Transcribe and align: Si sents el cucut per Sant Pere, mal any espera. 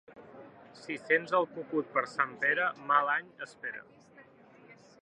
Si 0.79 0.95
sents 1.01 1.35
el 1.41 1.45
cucut 1.51 1.93
per 1.99 2.05
Sant 2.15 2.35
Pere, 2.45 2.73
mal 2.89 3.13
any 3.19 3.31
espera. 3.49 3.87